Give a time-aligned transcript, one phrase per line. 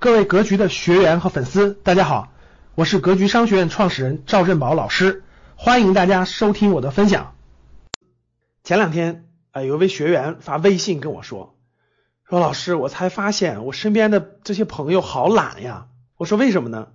[0.00, 2.32] 各位格局的学员和粉丝，大家好，
[2.76, 5.24] 我是格局商学院创始人赵振宝老师，
[5.56, 7.34] 欢迎大家收听我的分享。
[8.62, 11.56] 前两天啊、有位学员发微信跟我说，
[12.30, 15.88] 说老师，我才发现我身边的这些朋友好懒呀。
[16.16, 16.90] 我说为什么呢？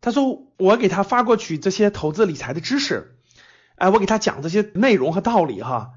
[0.00, 3.18] 他说我给他发过去这些投资理财的知识，
[3.74, 5.90] 哎，我给他讲这些内容和道理哈。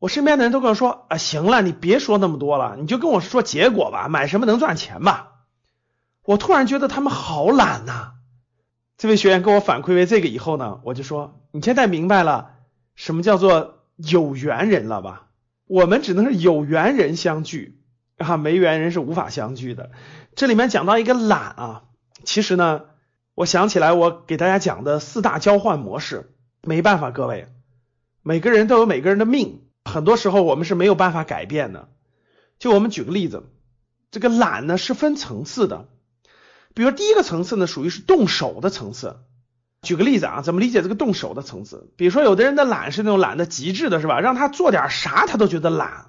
[0.00, 5.36] 我身边的人都跟我说啊，行了，你别说那么多了，你就跟我说结果吧，买什么能赚钱吧。
[6.28, 8.12] 我突然觉得他们好懒呐、
[8.98, 12.50] 这位学员跟我反馈为这个以后呢，我就说你现在明白了
[12.96, 15.30] 什么叫做有缘人了吧？
[15.66, 17.80] 我们只能是有缘人相聚
[18.18, 19.90] 啊，没缘人是无法相聚的。
[20.34, 21.84] 这里面讲到一个懒啊，
[22.24, 22.82] 其实呢，
[23.34, 27.48] 我想起来我给大家讲的四大交换模式，没办法，各位，
[28.22, 31.88] 每个人都有每个人的命，很多时候我们是没有办法改变的。
[32.58, 33.44] 就我们举个例子，
[34.10, 35.88] 这个懒呢是分层次的。
[36.74, 39.16] 比如第一个层次呢，属于是动手的层次。
[39.82, 41.92] 举个例子啊，怎么理解这个动手的层次？
[41.96, 44.18] 比如说，有的人的懒是那种懒的极致的，是吧？
[44.20, 46.06] 让他做点啥他都觉得懒。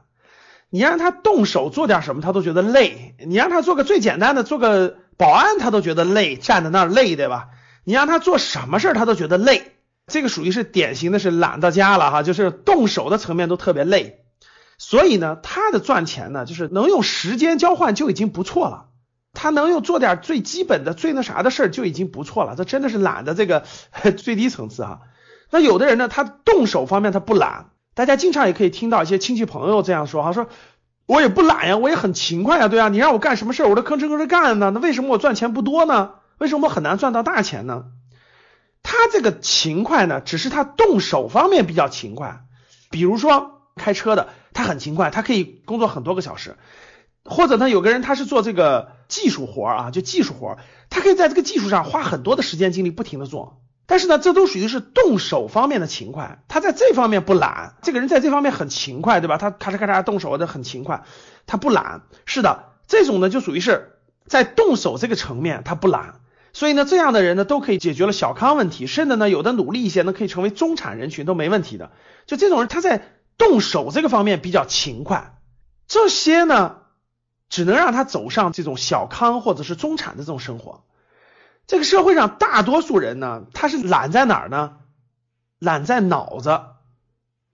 [0.72, 3.16] 你让他动手做点什么，他都觉得累。
[3.28, 7.50] 你让他做个最简单的，做个保安，他都觉得累，站在那儿累，对吧？
[7.84, 9.76] 你让他做什么事儿，他都觉得累。
[10.08, 14.26] 这个属于是典型的是懒到家了哈，就是动手的层面都特别累。
[14.80, 18.88] 所以呢，他的赚钱呢，就是能用时间交换就已经不错了。
[19.42, 23.64] 他能用做点最基本的、最那啥的事儿就已经不错了，这真的是懒的这个
[24.18, 25.00] 最低层次哈。
[25.50, 30.48] 那有的人呢，他动手方面他不懒，大家经常也可以听到一些亲戚朋友这样说哈，说
[31.06, 36.16] 我也不懒呀，我也很勤快呀，对啊，你让我干什么事儿我都吭哧吭哧干呢，那为什么我赚钱不多呢？
[36.38, 37.86] 为什么我很难赚到大钱呢？
[38.84, 42.42] 他这个勤快呢，只是他动手方面比较勤快，
[42.92, 46.58] 比如说开车的，他很勤快，他可以工作很多个小时。
[47.26, 50.58] 或者呢，有个人他是做这个技术活啊，就技术活，
[50.90, 53.62] 他可以在这个技术上花很多的时间精力，不停的做。
[53.86, 57.76] 但是呢，这都属于是动手方面的勤快，他在这方面不懒。
[57.82, 59.38] 这个人在这方面很勤快，对吧？
[59.38, 61.04] 他咔嚓咔嚓动手的很勤快，
[61.48, 62.04] 他不懒。
[62.26, 63.98] 是的，这种呢就属于是
[64.28, 66.20] 在动手这个层面他不懒。
[66.54, 71.92] 所以呢，这样的人呢都可以解决了小康问题，甚至呢有的努力一些呢可以成为中产人群都没问题的。
[72.28, 73.02] 就这种人他在
[73.40, 75.36] 动手这个方面比较勤快，
[75.88, 76.78] 这些呢。
[77.50, 80.84] 只能让他走上这种小康或者是中产的这种生活。
[81.68, 84.78] 这个社会上大多数人呢，他是懒在哪儿呢？
[85.60, 86.62] 懒在脑子，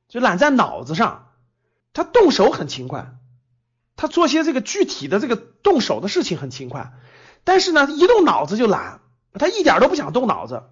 [0.07, 1.29] 就懒在脑子上。
[1.91, 3.15] 他动手很勤快，
[3.95, 6.91] 他做些这个具体的这个动手的事情很勤快，
[7.43, 8.99] 但是呢，一动脑子就懒，
[9.33, 10.63] 他一点都不想动脑子。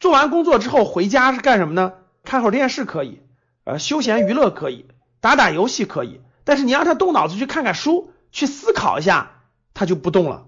[0.00, 1.92] 做完工作之后回家是干什么呢？
[2.24, 3.22] 看会儿电视可以，
[3.64, 4.88] 呃，休闲娱乐可以，
[5.20, 8.12] 打打游戏可以，但是你让他动脑子去看看书。
[8.36, 9.30] 去思考一下，
[9.72, 10.44] 他就不动了。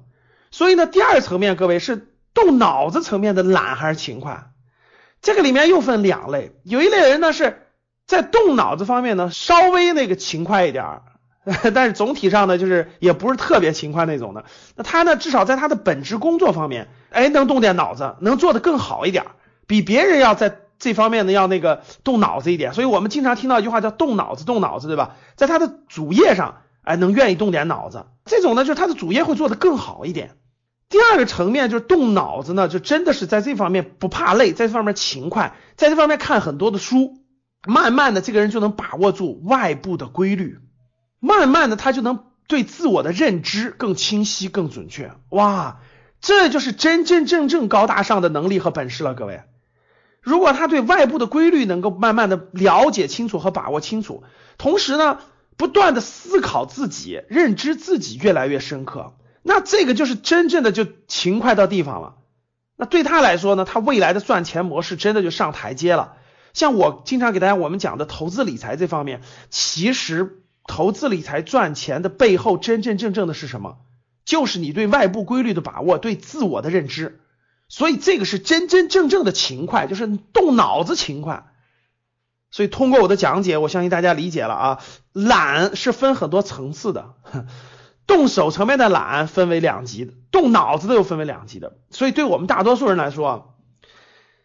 [0.50, 4.50] 所以呢，第二层面，各位是动脑子层面的懒还是勤快？
[5.22, 7.66] 这个里面又分两类，有一类人呢是
[8.06, 11.02] 在动脑子方面呢稍微那个勤快一点儿，
[11.74, 14.44] 但是总体上呢就是也不是特别勤快那种的。
[14.76, 19.24] 那他呢至少在他的本职工作方面，哎，能动点脑子，能做得更好一点，
[19.66, 22.74] 比别人要在这方面呢要那个动脑子一点。
[22.74, 25.16] 所以我们经常听到一句话叫动脑子，动脑子，对吧？
[25.36, 26.60] 在他的主业上。
[26.88, 30.36] 哎，能愿意动点脑子，这种呢，就是他的主业会做得更好一点。
[30.88, 37.18] 第二个层面就是动脑子呢，就真的是在这方面不怕累，在这方面勤快，在这方面看很多的书，
[37.66, 40.60] 慢慢的这个人就能把握住外部的规律，
[41.20, 45.12] 慢慢的他就能对自我的认知更清晰、更准确。
[45.28, 45.80] 哇，
[46.22, 49.42] 这就是真真正正高大上的能力和本事了，各位。
[50.22, 54.22] 如果他对外部的规律能够慢慢的了解清楚和把握清楚，
[54.56, 55.18] 同时呢。
[55.58, 62.14] 不断的思考自己，认知自己越来越深刻，那这个就是真正的就勤快到地方了。
[62.76, 66.14] 那对他来说呢，他未来的赚钱模式真的就上台阶了。
[66.54, 69.20] 像我经常给大家我们讲的投资理财这方面，
[69.50, 73.78] 其实投资理财赚钱的背后真真正正的是什么？
[74.24, 77.20] 就是你对外部规律的把握，对自我的认知。
[77.68, 81.46] 所以这个是真真正正的勤快，就是动脑子勤快。
[82.50, 84.80] 所以通过我的讲解，我相信大家理解了啊。
[85.12, 87.14] 懒是分很多层次的，
[88.06, 91.76] 动手层面的懒分为两级的，动脑子的又分为两级的。
[91.90, 93.54] 所以对我们大多数人来说，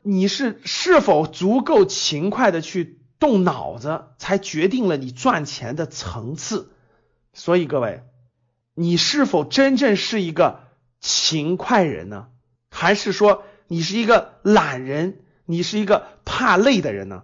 [0.01, 6.71] 你是是否足够勤快的去动脑子，才决定了你赚钱的层次。
[7.33, 8.03] 所以各位，
[8.75, 10.59] 你是否真正是一个
[10.99, 12.27] 勤快人呢？
[12.69, 15.19] 还是说你是一个懒人？
[15.45, 17.23] 你是一个怕累的人呢？